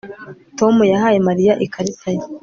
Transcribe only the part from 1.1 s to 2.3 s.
Mariya ikarita ye